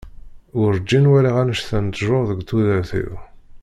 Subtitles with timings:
[0.59, 3.13] Werǧin walaɣ annect-a n ttjur deg tudert-iw.